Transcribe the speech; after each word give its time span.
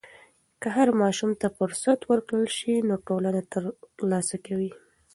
که 0.61 0.67
هر 0.75 0.87
ماشوم 1.01 1.31
ته 1.41 1.47
فرصت 1.57 1.99
ورکړل 2.09 2.45
سي، 2.57 2.73
نو 2.87 2.95
ټولنه 3.07 3.41
ترلاسه 3.97 4.35
کوي. 4.45 4.71